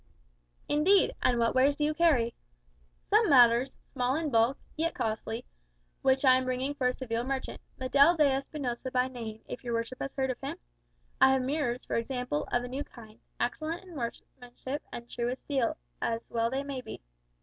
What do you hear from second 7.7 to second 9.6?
Medel de Espinosa by name,